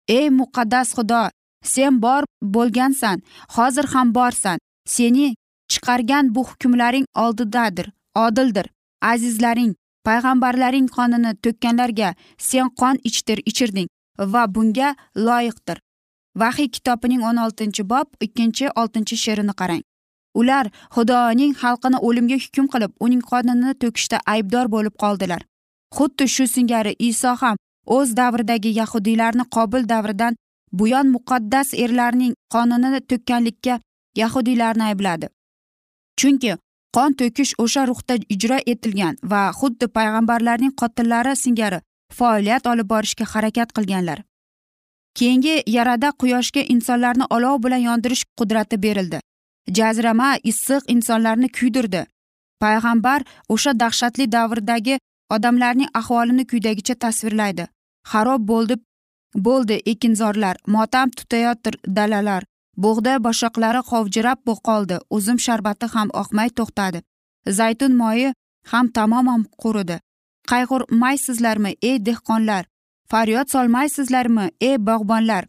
Ey 0.08 0.30
muqaddas 0.30 0.90
xudo 0.98 1.22
sen 1.64 2.02
bor 2.02 2.24
bo'lgansan 2.56 3.22
hozir 3.56 3.86
ham 3.94 4.16
borsan. 4.16 4.60
Seni 4.86 5.36
chiqargan 5.72 6.36
bu 6.36 6.44
hukmlaring 6.50 7.06
oldidadir 7.16 7.88
odildir. 8.16 8.66
Azizlaring 9.02 9.76
payg'ambarlaring 10.08 10.88
qonini 10.96 11.32
to'kkanlarga 11.44 12.10
sen 12.50 12.68
qon 12.80 12.96
ichdir 13.10 13.40
ichirding 13.50 13.88
va 14.34 14.44
bunga 14.56 14.90
loyiqdir. 15.28 15.78
Vahiy 16.42 16.70
kitobining 16.76 17.22
o'n 17.30 17.38
oltinchi 17.46 17.84
bob 17.90 18.08
ikkinchi 18.26 18.70
oltinchi 18.82 19.16
she'rini 19.24 19.54
qarang. 19.62 19.84
Ular 20.40 20.66
xudoning 20.96 21.54
xalqini 21.62 21.98
o'limga 22.08 22.38
hukm 22.44 22.68
qilib 22.74 22.92
uning 23.06 23.22
qonini 23.32 23.74
to'kishda 23.82 24.18
aybdor 24.34 24.72
bo'lib 24.76 24.96
qoldilar. 25.04 25.42
Xuddi 25.96 26.26
shu 26.36 26.46
singari 26.56 26.94
iso 27.10 27.36
ham 27.42 27.58
o'z 27.96 28.16
davridagi 28.20 28.72
yahudiylarni 28.80 29.46
qobil 29.56 29.84
davridan 29.94 30.34
buyon 30.80 31.08
muqaddas 31.16 31.74
erlarning 31.84 32.34
qonini 32.54 33.00
to'kkanlikka 33.10 33.80
yahudiylarni 34.22 34.84
aybladi. 34.90 35.28
Chunki 36.20 36.58
qon 36.96 37.16
to'kish 37.20 37.54
o'sha 37.64 37.88
ruhda 37.90 38.16
ijro 38.36 38.58
etilgan 38.74 39.16
va 39.32 39.42
xuddi 39.60 39.86
payg'ambarlarning 39.98 40.74
qotillari 40.82 41.34
singari 41.44 41.80
faoliyat 42.18 42.68
olib 42.72 42.88
borishga 42.94 43.26
harakat 43.34 43.74
qilganlar. 43.78 44.20
Keyingi 45.18 45.56
yarada 45.76 46.10
quyoshga 46.22 46.62
insonlarni 46.74 47.26
olov 47.36 47.64
bilan 47.64 47.82
yondirish 47.90 48.24
qudrati 48.40 48.82
berildi. 48.86 49.20
Jazirama 49.78 50.30
issiq 50.52 50.84
insonlarni 50.96 51.50
kuydirdi. 51.58 52.06
Payg'ambar 52.62 53.22
o'sha 53.50 53.80
dahshatli 53.80 54.32
davrdagi 54.32 54.98
odamlarning 55.36 55.90
ahvolini 56.00 56.46
quyidagicha 56.50 56.96
tasvirlaydi. 57.04 57.68
Xarob 58.12 58.48
bo'ldi 58.52 58.76
bo'ldi 59.46 59.82
ekinzorlar 59.94 60.56
motam 60.68 61.10
tutayotir 61.10 61.76
dalalar. 61.98 62.44
Bug'doy 62.78 63.18
boshoqlari 63.26 63.82
qovjirab 63.92 64.40
qoldi 64.68 64.98
uzum 65.10 65.40
sharbati 65.46 65.86
ham 65.94 66.10
oqmay 66.22 66.50
to'xtadi. 66.58 67.00
Zaytun 67.48 67.96
moyi 68.02 68.34
ham 68.72 68.88
tamoman 68.88 69.46
quridi. 69.62 70.00
Qayg'urmaysizlarmi 70.52 71.72
ey 71.82 72.06
dehqonlar? 72.06 72.64
Faryod 73.12 73.48
solmaysizlarmi 73.54 74.46
ey 74.62 74.78
bog'bonlar? 74.88 75.44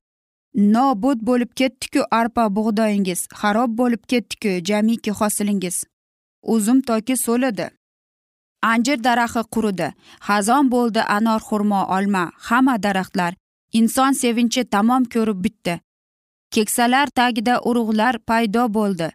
Nobud 0.54 1.18
bo'lib 1.28 1.50
ketdiku 1.60 2.02
arpa 2.10 2.44
bug'doyingiz 2.56 3.20
xarob 3.40 3.70
bo'lib 3.78 4.02
ketdiku 4.10 4.52
jamiki 4.68 5.10
hosilingiz. 5.10 5.84
Uzum 6.42 6.80
toki 6.80 7.16
so'lidi. 7.16 7.66
Anjir 8.62 8.98
daraxti 9.04 9.42
quridi. 9.54 9.88
Xazon 10.26 10.70
bo'ldi 10.74 11.00
anor 11.16 11.40
xurmo 11.48 11.80
olma 11.96 12.24
hamma 12.48 12.76
daraxtlar. 12.82 13.32
Inson 13.72 14.12
sevinchi 14.12 14.64
tamom 14.64 15.04
ko'rib 15.14 15.38
bitdi. 15.44 15.80
Keksalar 16.54 17.08
tagida 17.18 17.54
urug'lar 17.68 18.18
paydo 18.28 18.64
bo'ldi. 18.76 19.08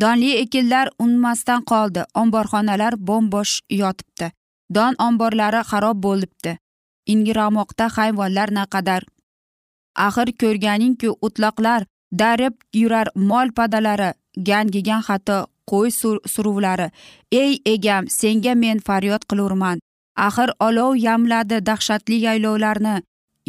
Donli 0.00 0.32
ekinlar 0.42 0.88
unmasdan 1.04 1.62
qoldi. 1.70 2.02
Omborxonalar 2.22 2.94
bo'm 3.08 3.30
bo'sh 3.34 3.54
yotibdi. 3.80 4.32
Don 4.74 4.94
omborlari 5.06 5.62
xarob 5.70 6.02
bo'libdi. 6.06 6.52
Ingramoqda 7.12 7.86
hayvonlar 7.96 8.48
naqadar? 8.58 9.02
Axir 10.06 10.28
ko'rganingku 10.40 11.10
o'tloqlar 11.26 11.80
darib 12.20 12.54
yurar 12.80 13.08
mol 13.30 13.48
padalari 13.58 14.10
gangigan 14.48 15.02
hatto 15.08 15.38
qo'y 15.70 15.90
suruvlari. 16.34 16.88
Ey 17.42 17.52
egam 17.74 18.08
senga 18.18 18.54
men 18.54 18.78
faryod 18.86 19.22
qilurman. 19.30 19.78
Axir 20.26 20.50
olov 20.66 20.96
yamladi 21.06 21.56
dahshatli 21.68 22.16
yaylovlarni. 22.26 22.96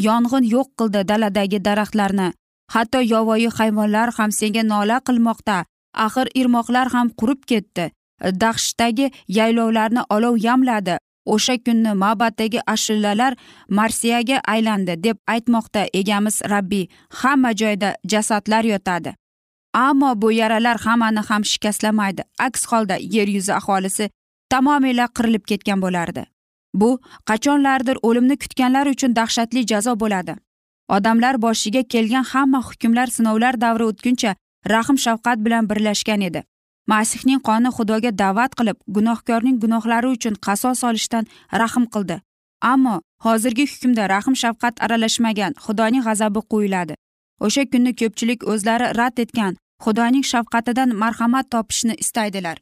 Yong'in 0.05 0.43
yo'q 0.53 0.69
qildi 0.79 1.01
daladagi 1.09 1.59
daraxtlarni. 1.67 2.29
Hatto 2.73 2.99
yovvoyi 3.13 3.49
hayvonlar 3.57 4.09
ham 4.17 4.31
senga 4.31 4.63
nola 4.63 4.97
qilmoqda. 5.07 5.57
Axir 6.05 6.27
irmoqlar 6.39 6.87
ham 6.93 7.07
qurib 7.19 7.41
ketdi. 7.51 7.91
Dahshtdagi 8.41 9.11
yaylovlarni 9.27 10.01
olov 10.15 10.37
yamladi. 10.47 10.97
O'sha 11.25 11.55
kunni 11.65 11.93
mabaddagi 12.03 12.59
ashulalar 12.73 13.33
marsiyaga 13.69 14.37
aylandi 14.53 15.03
deb 15.03 15.17
aytmoqda 15.33 15.81
egamiz 15.99 16.41
rabbiy 16.53 16.87
hamma 17.19 17.51
joyda 17.61 17.95
jasadlar 18.11 18.63
yotadi. 18.63 19.15
Ammo 19.73 20.21
bu 20.21 20.31
yaralar 20.31 20.77
hammani 20.85 21.21
ham 21.29 21.43
shikastlamaydi. 21.51 22.23
Aks 22.39 22.65
holda 22.71 22.95
yer 23.15 23.27
yuzi 23.27 23.53
aholisi 23.53 24.09
tamomila 24.49 25.07
qirilib 25.17 25.45
ketgan 25.49 25.81
bo'lardi. 25.81 26.25
Bu 26.73 26.89
qachonlardir 27.29 27.97
o'limni 28.07 28.37
kutganlar 28.43 28.87
uchun 28.93 29.15
dahshatli 29.15 29.67
jazo 29.71 29.93
bo'ladi. 30.03 30.35
Odamlar 30.95 31.35
boshiga 31.45 31.83
kelgan 31.93 32.25
hamma 32.31 32.59
hukmlar 32.67 33.07
sinovlar 33.17 33.61
davri 33.61 33.85
o'tguncha 33.91 34.31
rahm 34.73 34.97
shafqat 35.05 35.37
bilan 35.45 35.69
birlashgan 35.69 36.21
edi. 36.29 36.41
Masihning 36.91 37.41
qoni 37.47 37.69
xudoga 37.77 38.11
da'vat 38.21 38.51
qilib 38.59 38.77
gunohkorning 38.95 39.57
gunohlari 39.63 40.07
uchun 40.15 40.35
qasos 40.45 40.83
olishdan 40.89 41.25
rahm 41.61 41.85
qildi. 41.93 42.17
Ammo 42.73 42.95
hozirgi 43.25 43.65
hukmda 43.71 44.03
rahm 44.13 44.35
shafqat 44.43 44.75
aralashmagan 44.85 45.53
xudoning 45.65 46.03
g'azabi 46.07 46.41
qo'yiladi 46.51 46.93
o'sha 47.45 47.63
kunni 47.71 47.91
ko'pchilik 47.99 48.39
o'zlari 48.51 48.87
rad 48.99 49.17
etgan 49.23 49.53
xudoning 49.85 50.25
shafqatidan 50.31 50.89
marhamat 51.01 51.45
topishni 51.53 51.95
istaydilar. 52.03 52.57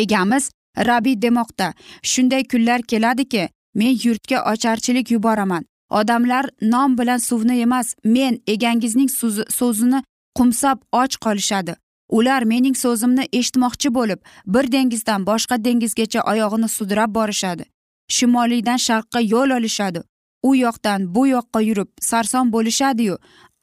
Egamiz 0.00 0.44
rabiy 0.88 1.16
demoqda. 1.24 1.68
Shunday 2.10 2.42
kunlar 2.52 2.80
keladiki 2.90 3.48
men 3.74 3.92
yurtga 4.04 4.38
ocharchilik 4.52 5.10
yuboraman 5.14 5.69
odamlar 5.90 6.50
non 6.62 6.98
bilan 6.98 7.18
suvni 7.18 7.60
emas 7.60 7.94
men 8.04 8.34
egangizning 8.46 9.10
so'zini 9.58 10.02
qumsab 10.36 10.78
och 10.92 11.12
qolishadi. 11.24 11.74
Ular 12.08 12.42
mening 12.42 12.76
so'zimni 12.76 13.24
eshitmoqchi 13.32 13.88
bo'lib 13.94 14.20
bir 14.46 14.72
dengizdan 14.72 15.26
boshqa 15.26 15.64
dengizgacha 15.64 16.20
oyog'ini 16.32 16.68
sudrab 16.68 17.14
borishadi. 17.14 17.64
Shimoliydan 18.08 18.78
sharqqa 18.86 19.20
yo'l 19.32 19.50
olishadi. 19.58 20.00
U 20.42 20.56
yoqdan 20.56 21.14
bu 21.14 21.26
yoqqa 21.26 21.60
yurib 21.68 21.90
sarson 22.00 22.52
bo'lishadiyu 22.52 23.16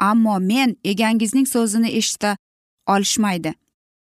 ammo 0.10 0.40
men 0.40 0.76
egangizning 0.84 1.48
so'zini 1.48 1.90
eshita 2.00 2.38
olishmaydi. 2.88 3.54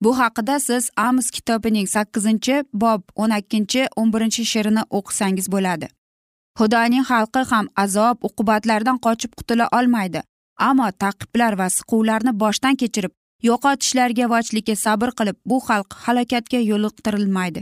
Bu 0.02 0.20
haqida 0.20 0.60
siz 0.60 0.90
amos 0.98 1.32
kitobining 1.32 1.88
sakkizinchi 1.88 2.64
bob 2.74 3.02
o'n 3.16 3.32
ikkinchi 3.40 3.88
o'n 3.96 4.14
birinchi 4.14 4.46
she'rini 4.52 4.84
o'qisangiz 4.98 5.52
bo'ladi. 5.52 5.88
Xudoning 6.60 7.06
xalqi 7.10 7.42
ham 7.52 7.66
azob 7.84 8.18
uqubatlardan 8.28 8.98
qochib 9.06 9.32
qutula 9.38 9.66
olmaydi. 9.78 10.22
Ammo 10.70 10.88
taqiblar 11.04 11.54
va 11.60 11.68
siquvlarni 11.78 12.32
boshdan 12.44 12.76
kechirib 12.82 13.14
yo'qotishlarga 13.48 14.26
va 14.32 14.40
ochlikka 14.42 14.76
sabr 14.86 15.10
qilib 15.20 15.38
bu 15.50 15.58
xalq 15.68 15.90
halokatga 16.06 16.60
yo'liqtirilmaydi. 16.72 17.62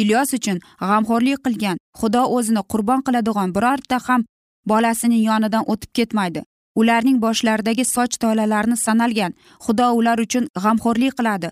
Ilyos 0.00 0.30
uchun 0.38 0.58
g'amxo'rlik 0.88 1.40
qilgan 1.46 1.76
xudo 2.00 2.22
o'zini 2.36 2.62
qurbon 2.72 3.00
qiladigan 3.06 3.54
birorta 3.56 3.98
ham 4.06 4.26
bolasining 4.70 5.22
yonidan 5.28 5.64
o'tib 5.72 5.90
ketmaydi. 5.98 6.40
Ularning 6.80 7.18
boshlaridagi 7.24 7.84
soch 7.94 8.14
tolalarini 8.22 8.76
sanalgan 8.86 9.32
xudo 9.64 9.86
ular 9.98 10.18
uchun 10.26 10.44
g'amxo'rlik 10.62 11.14
qiladi. 11.18 11.48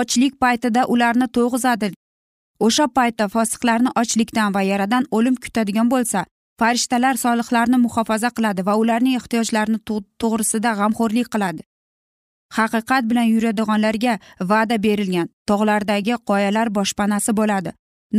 Ochlik 0.00 0.32
paytida 0.42 0.82
ularni 0.94 1.26
to'yg'izadi 1.36 1.92
o'sha 2.60 2.86
paytda 2.96 3.28
fosiqlarni 3.34 3.90
ochlikdan 4.00 4.54
va 4.54 4.62
yaradan 4.62 5.04
o'lim 5.16 5.36
kutadigan 5.44 5.90
bo'lsa 5.94 6.24
farishtalar 6.60 7.14
solihlarni 7.24 7.78
muhofaza 7.86 8.30
qiladi 8.36 8.66
va 8.66 8.74
ularning 8.82 9.14
ehtiyojlarini 9.20 9.78
to'g'risida 10.20 10.70
g'amxo'rlik 10.80 11.28
qiladi. 11.34 11.62
Haqiqat 12.56 13.08
bilan 13.10 13.28
yuradiganlarga 13.34 14.18
va'da 14.50 14.76
berilgan 14.86 15.30
tog'lardagi 15.48 16.14
qoyalar 16.30 16.68
boshpanasi 16.78 17.32
bo'ladi. 17.40 17.70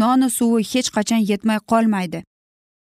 Nonu 0.01 0.29
suvi 0.37 0.63
hech 0.71 0.89
qachon 0.95 1.21
yetmay 1.31 1.59
qolmaydi. 1.71 2.19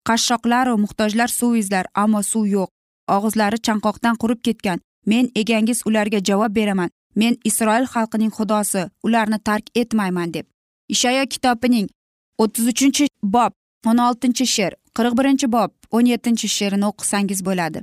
Qashshoqlaru 0.07 0.73
muhtojlar 0.83 1.29
suv 1.39 1.53
izlar 1.61 1.85
ammo 2.03 2.21
suv 2.31 2.45
yo'q. 2.55 2.69
Og'izlari 3.15 3.57
chanqoqdan 3.67 4.15
qurib 4.21 4.41
ketgan. 4.47 4.79
Men 5.11 5.29
egangiz 5.41 5.79
ularga 5.89 6.19
javob 6.29 6.55
beraman. 6.57 6.89
Men 7.15 7.37
isroil 7.49 7.85
xalqining 7.93 8.31
xudosi 8.37 8.83
ularni 9.05 9.39
tark 9.47 9.65
etmayman 9.81 10.33
deb. 10.33 10.45
Ishayo 10.93 11.23
kitobining 11.33 11.87
o'ttiz 12.43 12.65
uchinchi 12.73 13.07
bob 13.35 13.53
o'n 13.89 13.99
oltinchi 14.07 14.45
she'r 14.55 14.73
qirq 14.97 15.13
birinchi 15.19 15.47
bob 15.55 15.71
o'n 15.95 16.05
yettinchi 16.11 16.47
she'rini 16.55 16.85
o'qisangiz 16.91 17.39
bo'ladi. 17.47 17.79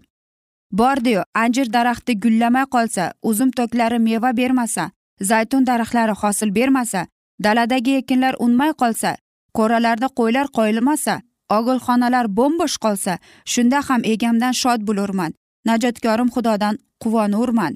Bordiyu 0.78 1.22
anjir 1.42 1.72
daraxti 1.76 2.12
gullamay 2.24 2.66
qolsa 2.74 3.04
uzum 3.30 3.50
to'klari 3.58 3.98
meva 4.08 4.30
bermasa 4.40 4.84
zaytun 5.30 5.66
daraxtlari 5.70 6.14
hosil 6.20 6.54
bermasa 6.58 7.06
daladagi 7.44 7.96
ekinlar 8.00 8.34
unmay 8.46 8.72
qolsa 8.82 9.10
qo'ralarda 9.56 10.08
qo'ylar 10.18 10.46
qo'yilmasa 10.56 11.14
og'ilxonalar 11.56 12.26
bo'mbo'sh 12.38 12.78
qolsa 12.84 13.18
shunda 13.52 13.78
ham 13.88 14.00
egamdan 14.12 14.54
shod 14.62 14.80
bo'lurman 14.88 15.32
najotkorim 15.68 16.28
xudodan 16.34 16.74
quvonurman. 17.02 17.72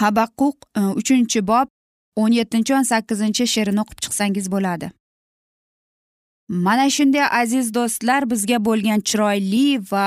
Habaquq 0.00 0.56
e, 0.78 0.80
uchinchi 1.00 1.40
bob 1.50 1.66
o'n 2.16 2.32
yettinchi 2.38 2.74
o'n 2.78 2.86
sakkizinchi 2.92 3.46
she'rini 3.54 3.80
o'qib 3.84 3.98
chiqsangiz 4.04 4.50
bo'ladi. 4.54 4.90
Mana 6.48 6.86
shunday 6.96 7.26
aziz 7.40 7.74
do'stlar 7.74 8.28
bizga 8.32 8.58
bo'lgan 8.68 9.00
chiroyli 9.08 9.66
va 9.92 10.06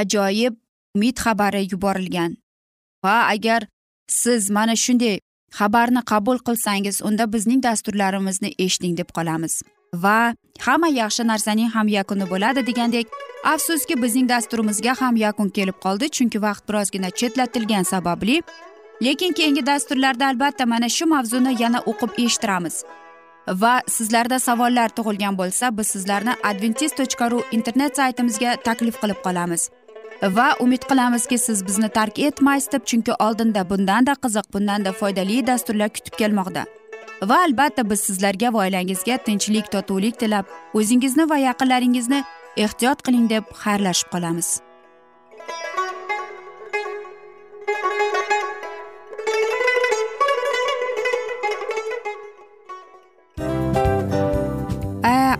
ajoyib 0.00 0.54
umid 0.96 1.16
xabari 1.24 1.62
yuborilgan. 1.72 2.36
Va 3.04 3.16
agar 3.34 3.66
siz 4.08 4.50
mana 4.50 4.76
shunday 4.84 5.18
xabarni 5.58 6.02
qabul 6.12 6.38
qilsangiz 6.46 6.96
unda 7.08 7.32
bizning 7.34 7.62
dasturlarimizni 7.62 8.50
eshiting 8.58 8.96
deb 9.00 9.08
qolamiz. 9.16 9.62
Va 9.94 10.34
hamma 10.66 10.88
yaxshi 10.88 11.22
narsaning 11.30 11.70
ham 11.76 11.88
yakuni 11.88 12.26
bo'ladi 12.32 12.66
degandek 12.68 13.06
afsuski 13.52 14.02
bizning 14.02 14.28
dasturimizga 14.28 14.94
ham 15.00 15.16
yakun 15.16 15.48
kelib 15.56 15.76
qoldi 15.84 16.06
chunki 16.16 16.38
vaqt 16.46 16.68
birozgina 16.68 17.10
chetlatilgani 17.20 17.86
sababli 17.94 18.36
lekin 19.04 19.32
keyingi 19.32 19.66
dasturlarda 19.66 20.26
albatta 20.26 20.66
mana 20.66 20.88
shu 20.88 21.06
mavzuni 21.06 21.62
yana 21.62 21.80
o'qib 21.90 22.10
eshittiramiz. 22.24 22.84
Va 23.62 23.74
sizlarda 23.96 24.38
savollar 24.38 24.88
tug'ilgan 24.96 25.38
bo'lsa 25.40 25.76
biz 25.78 25.86
sizlarni 25.94 26.34
adventis 26.50 26.92
tochka 26.98 27.30
ru 27.30 27.40
internet 27.52 27.96
saytimizga 27.96 28.56
taklif 28.68 28.96
qilib 29.02 29.20
qolamiz. 29.26 29.62
Va 30.36 30.48
umid 30.64 30.82
qilamizki 30.90 31.38
siz 31.38 31.66
bizni 31.66 31.88
tark 31.88 32.18
etmaysiz 32.18 32.72
deb 32.72 32.86
chunki 32.90 33.12
oldinda 33.26 33.70
bundanda 33.70 34.14
qiziq 34.24 34.46
bundanda 34.54 34.92
foydali 35.00 35.46
dasturlar 35.46 35.88
kutib 35.96 36.14
kelmoqda. 36.20 36.64
Va 37.30 37.38
albatta 37.46 37.90
biz 37.90 38.00
sizlarga 38.08 38.52
va 38.54 38.58
oilangizga 38.66 39.16
tinchlik 39.26 39.72
totuvlik 39.74 40.18
tilab 40.22 40.44
o'zingizni 40.74 41.30
va 41.30 41.36
yaqinlaringizni 41.48 42.20
ehtiyot 42.56 43.02
qiling 43.06 43.26
deb 43.34 43.44
xayrlashib 43.64 44.08
qolamiz. 44.14 44.48